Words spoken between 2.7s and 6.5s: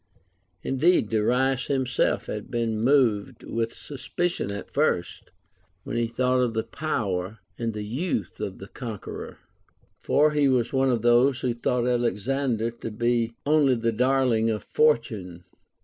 moved w^itli suspicion at first, when he thought